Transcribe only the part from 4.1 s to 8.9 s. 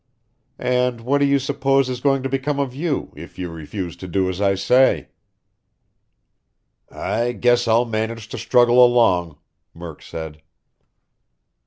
as I say?" "I guess I'll manage to struggle